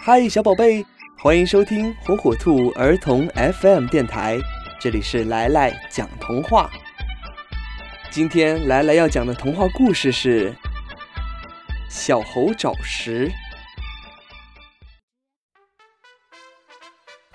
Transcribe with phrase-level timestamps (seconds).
[0.00, 0.86] 嗨，小宝贝，
[1.18, 4.38] 欢迎收听火火兔儿童 FM 电台，
[4.80, 6.70] 这里是来来讲童话。
[8.10, 10.52] 今天来来要讲的童话故事是
[11.90, 13.28] 《小猴找食》。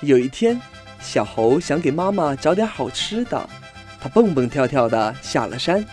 [0.00, 0.60] 有一天，
[1.00, 3.48] 小猴想给妈妈找点好吃的，
[4.00, 5.84] 它蹦蹦跳跳的下了山。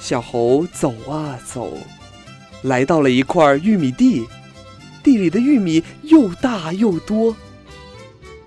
[0.00, 1.76] 小猴走啊走，
[2.62, 4.26] 来到了一块玉米地。
[5.02, 7.34] 地里的玉米又大又多，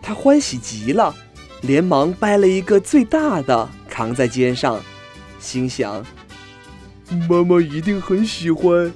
[0.01, 1.15] 他欢喜极了，
[1.61, 4.81] 连忙掰了一个最大的扛在肩上，
[5.39, 6.05] 心想：
[7.29, 8.91] 妈妈一定很喜欢。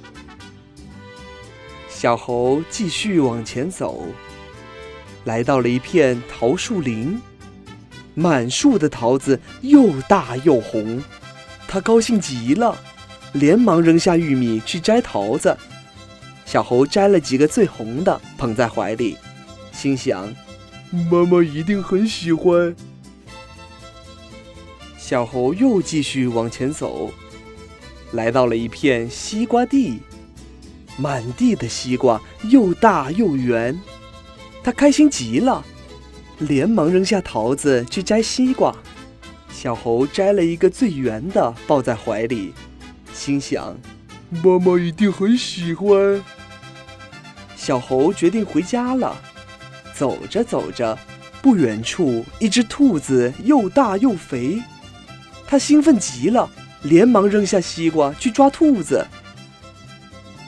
[1.88, 4.06] 小猴继续往前走，
[5.24, 7.20] 来到了一片桃树林，
[8.14, 11.02] 满树的桃子又大又红，
[11.66, 12.76] 他高兴极了，
[13.32, 15.56] 连忙扔下玉米去摘桃子。
[16.46, 19.16] 小猴摘了几个最红的，捧在怀里，
[19.72, 20.32] 心想
[21.10, 22.74] ：“妈妈一定很喜欢。”
[24.96, 27.10] 小猴又继续往前走，
[28.12, 30.00] 来到了一片西瓜地，
[30.96, 33.78] 满地的西瓜又大又圆，
[34.62, 35.64] 他开心极了，
[36.38, 38.74] 连忙扔下桃子去摘西瓜。
[39.52, 42.52] 小猴摘了一个最圆的，抱在怀里，
[43.12, 43.76] 心想。
[44.42, 46.20] 妈妈一定很喜欢。
[47.66, 49.20] 小猴决定回家了。
[49.92, 50.96] 走着走着，
[51.42, 54.62] 不远处一只兔子又大又肥，
[55.48, 56.48] 它兴奋极了，
[56.82, 59.04] 连忙扔下西瓜去抓兔子。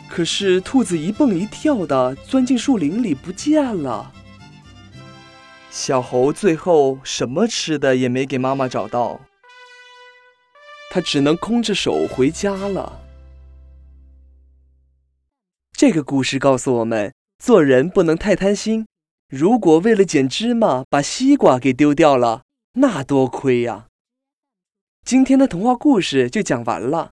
[0.08, 4.12] 可是兔子一蹦一跳的钻进树林里不见了。
[5.72, 9.20] 小猴最后什么吃的也没给妈妈找到，
[10.92, 13.07] 他只能空着手回家了。
[15.78, 18.84] 这个故事告诉我们，做人不能太贪心。
[19.28, 23.86] 如果为了捡芝麻把西瓜给丢掉了，那多亏呀！
[25.06, 27.10] 今天的童话故事就讲完了。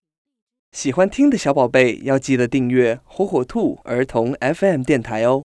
[0.72, 5.44] 喜欢听的小宝贝要记得订阅火火兔儿童 FM 电台哦。